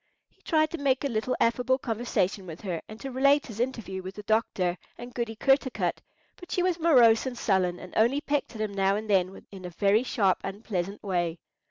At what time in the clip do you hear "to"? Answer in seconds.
0.71-0.79, 3.01-3.11